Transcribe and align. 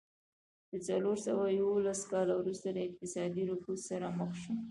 له 0.71 0.77
څلور 0.87 1.17
سوه 1.27 1.43
یوولس 1.59 2.01
کاله 2.11 2.33
وروسته 2.37 2.67
له 2.75 2.81
اقتصادي 2.87 3.43
رکود 3.51 3.79
سره 3.89 4.07
مخ 4.17 4.31
شوه. 4.41 4.55